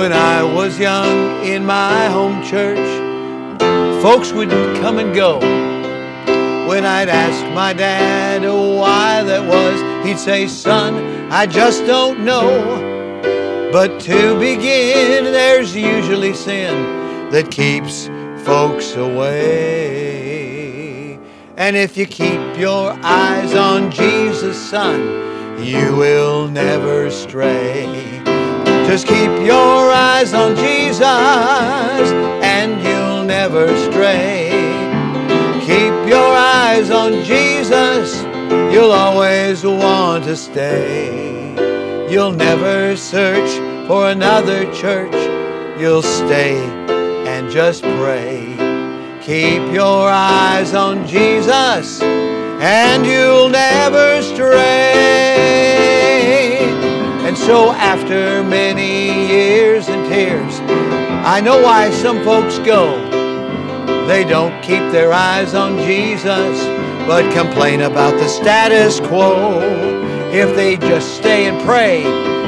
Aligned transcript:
When 0.00 0.14
I 0.14 0.42
was 0.42 0.78
young 0.78 1.44
in 1.44 1.66
my 1.66 2.06
home 2.06 2.42
church, 2.42 2.78
folks 4.02 4.32
would 4.32 4.48
come 4.80 4.96
and 4.98 5.14
go. 5.14 5.38
When 6.66 6.86
I'd 6.86 7.10
ask 7.10 7.44
my 7.52 7.74
dad 7.74 8.40
why 8.42 9.22
that 9.22 9.46
was, 9.46 9.78
he'd 10.06 10.18
say, 10.18 10.46
Son, 10.48 11.30
I 11.30 11.44
just 11.44 11.84
don't 11.84 12.24
know. 12.24 13.68
But 13.70 14.00
to 14.00 14.38
begin, 14.40 15.24
there's 15.24 15.76
usually 15.76 16.32
sin 16.32 17.30
that 17.30 17.50
keeps 17.50 18.06
folks 18.42 18.96
away. 18.96 20.30
And 21.58 21.76
if 21.76 21.98
you 21.98 22.06
keep 22.06 22.56
your 22.56 22.96
eyes 23.02 23.54
on 23.54 23.90
Jesus, 23.90 24.56
son, 24.70 25.62
you 25.62 25.94
will 25.94 26.48
never 26.48 27.10
stray. 27.10 28.29
Just 28.90 29.06
keep 29.06 29.30
your 29.46 29.92
eyes 29.92 30.34
on 30.34 30.56
Jesus 30.56 31.00
and 32.42 32.82
you'll 32.82 33.22
never 33.22 33.68
stray. 33.88 34.50
Keep 35.60 36.08
your 36.10 36.32
eyes 36.34 36.90
on 36.90 37.22
Jesus, 37.22 38.20
you'll 38.74 38.90
always 38.90 39.62
want 39.62 40.24
to 40.24 40.34
stay. 40.34 41.54
You'll 42.10 42.32
never 42.32 42.96
search 42.96 43.50
for 43.86 44.10
another 44.10 44.64
church, 44.74 45.14
you'll 45.80 46.02
stay 46.02 46.56
and 47.28 47.48
just 47.48 47.82
pray. 47.82 48.56
Keep 49.22 49.72
your 49.72 50.10
eyes 50.10 50.74
on 50.74 51.06
Jesus 51.06 52.02
and 52.02 53.06
you'll 53.06 53.50
never 53.50 54.20
stray. 54.20 54.69
So, 57.50 57.72
after 57.72 58.44
many 58.44 59.26
years 59.26 59.88
and 59.88 60.08
tears, 60.08 60.60
I 61.26 61.40
know 61.40 61.60
why 61.60 61.90
some 61.90 62.22
folks 62.22 62.60
go. 62.60 62.94
They 64.06 64.22
don't 64.22 64.62
keep 64.62 64.92
their 64.92 65.12
eyes 65.12 65.52
on 65.52 65.76
Jesus, 65.78 66.64
but 67.08 67.28
complain 67.32 67.80
about 67.80 68.14
the 68.20 68.28
status 68.28 69.00
quo. 69.00 69.58
If 70.32 70.54
they 70.54 70.76
just 70.76 71.16
stay 71.16 71.46
and 71.46 71.60
pray, 71.62 72.04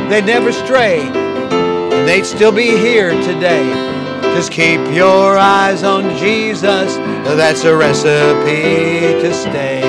they'd 0.08 0.24
never 0.24 0.52
stray, 0.52 1.00
and 1.00 2.08
they'd 2.08 2.24
still 2.24 2.52
be 2.52 2.70
here 2.70 3.10
today. 3.22 3.64
Just 4.36 4.52
keep 4.52 4.78
your 4.94 5.36
eyes 5.36 5.82
on 5.82 6.16
Jesus, 6.16 6.94
that's 7.26 7.64
a 7.64 7.74
recipe 7.74 9.20
to 9.20 9.34
stay. 9.34 9.80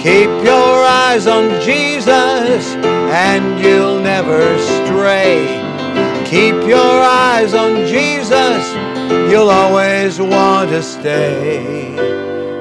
Keep 0.00 0.44
your 0.44 0.84
eyes 0.84 1.26
on 1.26 1.60
Jesus, 1.62 2.76
and 2.76 3.58
you'll 3.58 3.83
never 4.14 4.56
stray. 4.60 5.44
Keep 6.24 6.68
your 6.68 6.96
eyes 7.26 7.52
on 7.52 7.84
Jesus, 7.84 8.62
you'll 9.28 9.50
always 9.50 10.20
want 10.20 10.70
to 10.70 10.80
stay. 10.80 11.90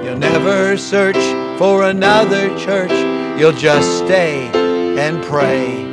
You'll 0.03 0.17
never 0.17 0.75
search 0.77 1.23
for 1.59 1.83
another 1.83 2.43
church, 2.57 2.95
you'll 3.39 3.59
just 3.69 3.99
stay 3.99 4.49
and 4.97 5.23
pray. 5.25 5.85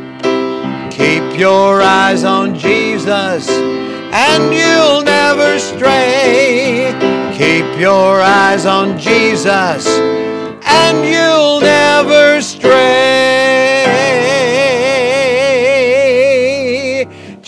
Keep 0.90 1.38
your 1.38 1.82
eyes 1.82 2.24
on 2.24 2.58
Jesus, 2.58 3.46
and 3.50 4.42
you'll 4.60 5.02
never 5.02 5.58
stray. 5.58 6.94
Keep 7.36 7.78
your 7.78 8.22
eyes 8.22 8.64
on 8.64 8.98
Jesus, 8.98 9.86
and 10.64 10.96
you'll 11.04 11.59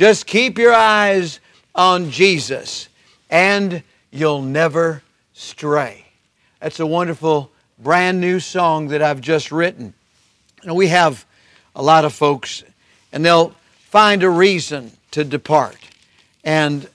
Just 0.02 0.26
keep 0.26 0.58
your 0.58 0.74
eyes 0.74 1.38
on 1.76 2.10
Jesus, 2.10 2.88
and 3.30 3.84
you'll 4.10 4.42
never 4.42 5.00
stray. 5.32 6.06
That's 6.58 6.80
a 6.80 6.86
wonderful 6.86 7.52
brand 7.78 8.20
new 8.20 8.40
song 8.40 8.88
that 8.88 9.00
I've 9.00 9.20
just 9.20 9.52
written. 9.52 9.94
And 10.64 10.74
we 10.74 10.88
have 10.88 11.24
a 11.76 11.82
lot 11.84 12.04
of 12.04 12.12
folks, 12.12 12.64
and 13.12 13.24
they'll 13.24 13.54
find 13.90 14.24
a 14.24 14.28
reason 14.28 14.90
to 15.12 15.22
depart. 15.22 15.78
And 16.42 16.88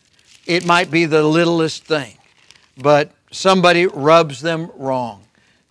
it 0.46 0.66
might 0.66 0.92
be 0.92 1.06
the 1.06 1.24
littlest 1.24 1.86
thing, 1.86 2.18
but 2.78 3.14
somebody 3.32 3.86
rubs 3.86 4.42
them 4.42 4.70
wrong. 4.76 5.24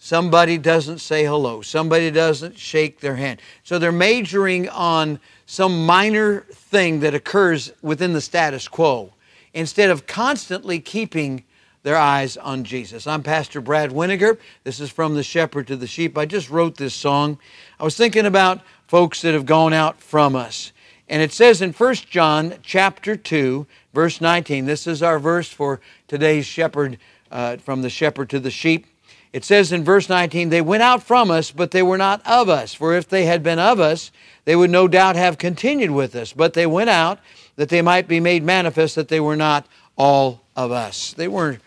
Somebody 0.07 0.57
doesn't 0.57 1.01
say 1.01 1.25
hello. 1.25 1.63
Somebody 1.63 2.13
doesn't 2.13 2.57
shake 2.57 3.01
their 3.01 3.17
hand. 3.17 3.43
So 3.65 3.77
they're 3.77 3.91
majoring 3.91 4.69
on 4.69 5.19
some 5.47 5.85
minor 5.85 6.43
thing 6.53 7.01
that 7.01 7.13
occurs 7.13 7.73
within 7.83 8.13
the 8.13 8.21
status 8.21 8.69
quo 8.69 9.13
instead 9.53 9.91
of 9.91 10.07
constantly 10.07 10.79
keeping 10.79 11.43
their 11.83 11.97
eyes 11.97 12.37
on 12.37 12.63
Jesus. 12.63 13.09
I'm 13.09 13.25
Pastor 13.25 13.61
Brad 13.61 13.91
Weniger. 13.91 14.39
This 14.63 14.79
is 14.79 14.91
from 14.91 15.17
The 15.17 15.25
Shepherd 15.25 15.67
to 15.67 15.77
the 15.77 15.89
Sheep. 15.89 16.17
I 16.17 16.25
just 16.25 16.51
wrote 16.51 16.77
this 16.77 16.95
song. 16.95 17.37
I 17.81 17.83
was 17.83 17.97
thinking 17.97 18.27
about 18.27 18.61
folks 18.87 19.23
that 19.23 19.35
have 19.35 19.45
gone 19.45 19.73
out 19.73 20.01
from 20.01 20.37
us. 20.37 20.71
And 21.09 21.21
it 21.21 21.33
says 21.33 21.61
in 21.61 21.73
1 21.73 21.95
John 22.09 22.55
chapter 22.63 23.17
2, 23.17 23.67
verse 23.93 24.21
19, 24.21 24.67
this 24.67 24.87
is 24.87 25.03
our 25.03 25.19
verse 25.19 25.49
for 25.49 25.81
today's 26.07 26.47
shepherd, 26.47 26.99
uh, 27.33 27.57
from 27.57 27.83
the 27.83 27.91
shepherd 27.91 28.31
to 28.31 28.39
the 28.39 28.53
sheep. 28.53 28.87
It 29.33 29.45
says 29.45 29.73
in 29.73 29.85
verse 29.85 30.09
19, 30.09 30.49
They 30.49 30.61
went 30.61 30.83
out 30.83 31.03
from 31.03 31.31
us, 31.31 31.51
but 31.51 31.71
they 31.71 31.83
were 31.83 31.99
not 31.99 32.27
of 32.27 32.49
us. 32.49 32.75
For 32.75 32.95
if 32.95 33.09
they 33.09 33.27
had 33.27 33.43
been 33.43 33.59
of 33.59 33.81
us, 33.81 34.11
they 34.45 34.57
would 34.57 34.71
no 34.71 34.89
doubt 34.89 35.17
have 35.17 35.39
continued 35.39 35.91
with 35.91 36.15
us. 36.15 36.33
But 36.33 36.55
they 36.55 36.67
went 36.67 36.91
out 36.91 37.19
that 37.57 37.69
they 37.69 37.83
might 37.83 38.09
be 38.09 38.21
made 38.21 38.43
manifest 38.43 38.95
that 38.95 39.09
they 39.09 39.21
were 39.21 39.37
not 39.37 39.67
all 39.97 40.43
of 40.55 40.71
us. 40.71 41.13
They 41.13 41.29
weren't. 41.29 41.61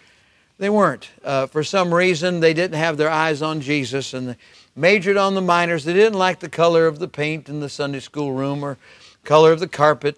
They 0.58 0.70
weren't. 0.70 1.10
Uh, 1.24 1.48
for 1.48 1.64
some 1.64 1.94
reason, 1.94 2.42
they 2.42 2.54
didn't 2.54 2.78
have 2.78 2.98
their 2.98 3.10
eyes 3.10 3.42
on 3.42 3.62
Jesus 3.62 4.14
and 4.14 4.30
they 4.30 4.36
majored 4.76 5.16
on 5.16 5.36
the 5.36 5.42
minors. 5.42 5.86
They 5.86 5.94
didn't 5.94 6.20
like 6.20 6.40
the 6.40 6.50
color 6.50 6.86
of 6.86 7.00
the 7.00 7.08
paint 7.08 7.48
in 7.48 7.60
the 7.62 7.70
Sunday 7.70 8.02
school 8.02 8.34
room 8.34 8.64
or 8.64 8.78
color 9.24 9.52
of 9.52 9.60
the 9.60 9.68
carpet. 9.68 10.18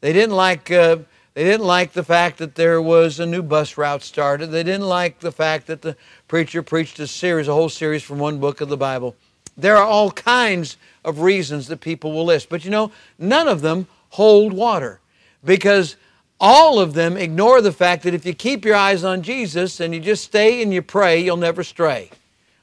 They 0.00 0.12
didn't 0.12 0.34
like. 0.34 0.70
Uh, 0.70 0.98
they 1.34 1.44
didn't 1.44 1.66
like 1.66 1.92
the 1.92 2.04
fact 2.04 2.38
that 2.38 2.56
there 2.56 2.80
was 2.82 3.18
a 3.18 3.26
new 3.26 3.42
bus 3.42 3.78
route 3.78 4.02
started. 4.02 4.48
They 4.48 4.62
didn't 4.62 4.88
like 4.88 5.20
the 5.20 5.32
fact 5.32 5.66
that 5.68 5.80
the 5.80 5.96
preacher 6.28 6.62
preached 6.62 6.98
a 6.98 7.06
series, 7.06 7.48
a 7.48 7.54
whole 7.54 7.70
series 7.70 8.02
from 8.02 8.18
one 8.18 8.38
book 8.38 8.60
of 8.60 8.68
the 8.68 8.76
Bible. 8.76 9.16
There 9.56 9.76
are 9.76 9.84
all 9.84 10.10
kinds 10.10 10.76
of 11.04 11.20
reasons 11.20 11.68
that 11.68 11.80
people 11.80 12.12
will 12.12 12.26
list. 12.26 12.48
But 12.48 12.64
you 12.64 12.70
know, 12.70 12.92
none 13.18 13.48
of 13.48 13.62
them 13.62 13.86
hold 14.10 14.52
water 14.52 15.00
because 15.42 15.96
all 16.38 16.78
of 16.78 16.92
them 16.92 17.16
ignore 17.16 17.60
the 17.60 17.72
fact 17.72 18.02
that 18.02 18.14
if 18.14 18.26
you 18.26 18.34
keep 18.34 18.64
your 18.64 18.76
eyes 18.76 19.04
on 19.04 19.22
Jesus 19.22 19.80
and 19.80 19.94
you 19.94 20.00
just 20.00 20.24
stay 20.24 20.62
and 20.62 20.72
you 20.72 20.82
pray, 20.82 21.18
you'll 21.18 21.36
never 21.36 21.62
stray. 21.62 22.10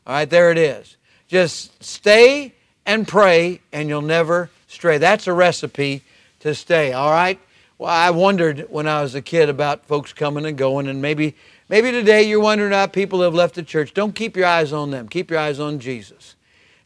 All 0.06 0.14
right, 0.14 0.30
there 0.30 0.52
it 0.52 0.58
is. 0.58 0.98
Just 1.28 1.84
stay 1.84 2.54
and 2.86 3.08
pray 3.08 3.62
and 3.72 3.90
you'll 3.90 4.02
never 4.02 4.50
stray. 4.68 4.98
That's 4.98 5.28
a 5.28 5.34
recipe 5.34 6.04
to 6.42 6.54
stay, 6.54 6.94
all 6.94 7.12
right? 7.12 7.40
Well, 7.80 7.90
I 7.90 8.10
wondered 8.10 8.66
when 8.70 8.90
I 8.90 9.02
was 9.02 9.16
a 9.16 9.22
kid 9.22 9.48
about 9.48 9.86
folks 9.86 10.12
coming 10.12 10.46
and 10.46 10.58
going, 10.58 10.90
and 10.90 11.02
maybe, 11.02 11.34
maybe 11.70 11.94
today 11.94 12.24
you're 12.24 12.42
wondering 12.42 12.72
about 12.72 12.92
people 12.92 13.22
have 13.22 13.34
left 13.34 13.56
the 13.56 13.64
church. 13.64 13.94
Don't 13.94 14.14
keep 14.14 14.36
your 14.36 14.48
eyes 14.48 14.74
on 14.74 14.92
them. 14.92 15.08
Keep 15.08 15.32
your 15.32 15.40
eyes 15.40 15.62
on 15.62 15.80
Jesus. 15.80 16.36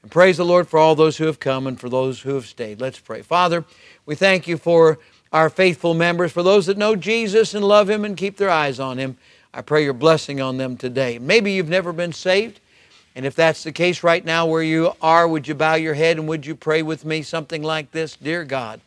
And 0.04 0.12
praise 0.12 0.38
the 0.38 0.46
Lord 0.46 0.68
for 0.68 0.78
all 0.78 0.94
those 0.94 1.18
who 1.18 1.26
have 1.26 1.40
come 1.40 1.66
and 1.66 1.80
for 1.80 1.90
those 1.90 2.22
who 2.22 2.36
have 2.36 2.46
stayed. 2.46 2.80
Let's 2.80 3.00
pray. 3.00 3.24
Father, 3.24 3.66
we 4.06 4.14
thank 4.14 4.48
you 4.48 4.56
for 4.56 5.00
our 5.32 5.50
faithful 5.50 5.96
members, 5.96 6.32
for 6.32 6.44
those 6.44 6.68
that 6.68 6.78
know 6.78 6.96
Jesus 6.96 7.56
and 7.56 7.66
love 7.66 7.90
Him 7.90 8.06
and 8.06 8.16
keep 8.16 8.38
their 8.38 8.52
eyes 8.52 8.80
on 8.80 9.00
Him. 9.00 9.18
I 9.52 9.64
pray 9.64 9.84
your 9.84 9.94
blessing 9.94 10.42
on 10.42 10.58
them 10.58 10.78
today. 10.78 11.18
Maybe 11.18 11.54
you've 11.54 11.70
never 11.70 11.92
been 11.92 12.14
saved. 12.14 12.60
And 13.16 13.26
if 13.26 13.34
that's 13.34 13.64
the 13.64 13.72
case 13.72 14.04
right 14.04 14.24
now 14.24 14.46
where 14.46 14.62
you 14.62 14.92
are, 15.02 15.28
would 15.28 15.48
you 15.48 15.56
bow 15.56 15.74
your 15.74 15.96
head 15.96 16.20
and 16.20 16.28
would 16.28 16.46
you 16.46 16.54
pray 16.54 16.84
with 16.84 17.04
me 17.04 17.24
something 17.24 17.64
like 17.64 17.90
this? 17.94 18.16
Dear 18.16 18.46
God, 18.46 18.80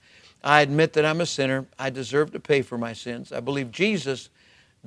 I 0.47 0.61
admit 0.61 0.93
that 0.93 1.05
I'm 1.05 1.21
a 1.21 1.27
sinner. 1.27 1.67
I 1.77 1.91
deserve 1.91 2.31
to 2.31 2.39
pay 2.39 2.63
for 2.63 2.79
my 2.79 2.93
sins. 2.93 3.33
I 3.33 3.41
believe 3.41 3.73
Jesus 3.73 4.31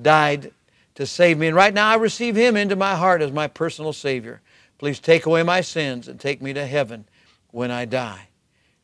died 0.02 0.54
to 0.96 1.06
save 1.06 1.38
me. 1.38 1.48
And 1.48 1.56
right 1.56 1.74
now 1.74 1.90
I 1.90 1.96
receive 1.96 2.38
Him 2.38 2.56
into 2.56 2.78
my 2.78 2.96
heart 2.96 3.22
as 3.22 3.34
my 3.34 3.48
personal 3.48 3.92
Savior. 3.92 4.40
Please 4.78 5.02
take 5.02 5.26
away 5.26 5.44
my 5.44 5.60
sins 5.60 6.08
and 6.08 6.18
take 6.18 6.42
me 6.42 6.54
to 6.54 6.66
heaven 6.66 7.04
when 7.52 7.72
I 7.72 7.84
die. 7.84 8.30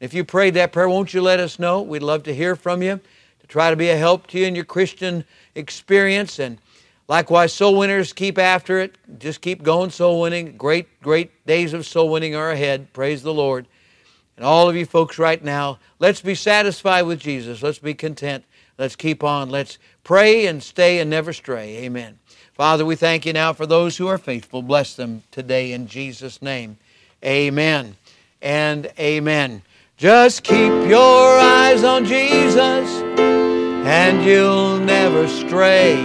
If 0.02 0.14
you 0.14 0.26
prayed 0.26 0.56
that 0.56 0.74
prayer, 0.74 0.90
won't 0.90 1.14
you 1.14 1.22
let 1.22 1.40
us 1.40 1.60
know? 1.60 1.82
We'd 1.82 2.04
love 2.04 2.24
to 2.24 2.36
hear 2.36 2.58
from 2.58 2.84
you, 2.84 3.00
to 3.40 3.48
try 3.48 3.70
to 3.70 3.78
be 3.78 3.88
a 3.88 3.96
help 3.96 4.28
to 4.28 4.40
you 4.40 4.46
in 4.46 4.54
your 4.54 4.66
Christian 4.66 5.24
experience. 5.56 6.40
And 6.40 6.58
likewise, 7.08 7.54
soul 7.54 7.78
winners, 7.78 8.12
keep 8.12 8.38
after 8.38 8.82
it. 8.82 8.98
Just 9.18 9.40
keep 9.40 9.64
going 9.64 9.92
soul 9.92 10.20
winning. 10.20 10.58
Great, 10.58 11.02
great 11.02 11.46
days 11.46 11.72
of 11.72 11.86
soul 11.86 12.10
winning 12.10 12.36
are 12.36 12.52
ahead. 12.52 12.92
Praise 12.92 13.24
the 13.24 13.34
Lord. 13.34 13.66
And 14.38 14.46
all 14.46 14.70
of 14.70 14.76
you 14.76 14.86
folks 14.86 15.18
right 15.18 15.44
now, 15.44 15.80
let's 16.00 16.22
be 16.22 16.36
satisfied 16.36 17.04
with 17.04 17.20
Jesus. 17.20 17.64
Let's 17.64 17.80
be 17.80 17.94
content. 17.94 18.44
Let's 18.78 18.96
keep 18.96 19.24
on. 19.24 19.50
Let's 19.50 19.78
pray 20.04 20.48
and 20.48 20.62
stay 20.62 21.00
and 21.00 21.10
never 21.10 21.32
stray. 21.32 21.78
Amen. 21.78 22.20
Father, 22.54 22.86
we 22.86 22.96
thank 22.96 23.26
you 23.26 23.34
now 23.34 23.54
for 23.54 23.66
those 23.66 23.98
who 23.98 24.08
are 24.08 24.18
faithful. 24.18 24.62
Bless 24.62 24.96
them 24.96 25.24
today 25.32 25.72
in 25.72 25.88
Jesus' 25.88 26.42
name. 26.42 26.78
Amen 27.24 27.96
and 28.42 28.92
amen. 29.00 29.62
Just 29.98 30.44
keep 30.44 30.72
your 30.88 31.40
eyes 31.40 31.84
on 31.84 32.06
Jesus 32.06 33.02
and 33.86 34.26
you'll 34.26 34.80
never 34.80 35.28
stray. 35.28 35.96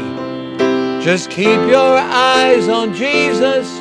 Just 1.02 1.30
keep 1.30 1.46
your 1.46 1.98
eyes 1.98 2.68
on 2.68 2.94
Jesus, 2.94 3.78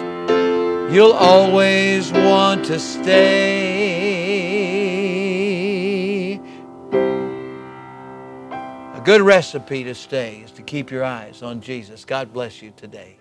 you'll 0.93 1.13
always 1.13 2.11
want 2.11 2.65
to 2.65 2.79
stay. 2.79 3.78
A 8.99 9.01
good 9.01 9.21
recipe 9.21 9.85
to 9.85 9.95
stay 9.95 10.41
is 10.43 10.51
to 10.51 10.61
keep 10.61 10.91
your 10.91 11.05
eyes 11.05 11.41
on 11.41 11.61
Jesus. 11.61 12.03
God 12.03 12.33
bless 12.33 12.61
you 12.61 12.73
today. 12.75 13.17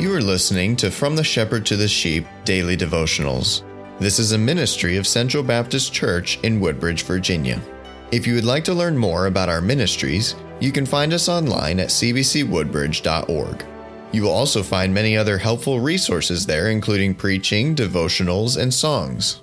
You 0.00 0.14
are 0.14 0.20
listening 0.20 0.76
to 0.76 0.92
From 0.92 1.16
the 1.16 1.24
Shepherd 1.24 1.66
to 1.66 1.76
the 1.76 1.88
Sheep 1.88 2.24
Daily 2.44 2.76
Devotionals. 2.76 3.64
This 3.98 4.20
is 4.20 4.30
a 4.30 4.38
ministry 4.38 4.96
of 4.96 5.04
Central 5.08 5.42
Baptist 5.42 5.92
Church 5.92 6.38
in 6.44 6.60
Woodbridge, 6.60 7.02
Virginia. 7.02 7.60
If 8.12 8.24
you 8.24 8.36
would 8.36 8.44
like 8.44 8.62
to 8.66 8.72
learn 8.72 8.96
more 8.96 9.26
about 9.26 9.48
our 9.48 9.60
ministries, 9.60 10.36
you 10.60 10.70
can 10.70 10.86
find 10.86 11.12
us 11.12 11.28
online 11.28 11.80
at 11.80 11.88
cbcwoodbridge.org. 11.88 13.64
You 14.12 14.22
will 14.22 14.30
also 14.30 14.62
find 14.62 14.94
many 14.94 15.16
other 15.16 15.38
helpful 15.38 15.80
resources 15.80 16.46
there, 16.46 16.70
including 16.70 17.16
preaching, 17.16 17.74
devotionals, 17.74 18.56
and 18.56 18.72
songs. 18.72 19.42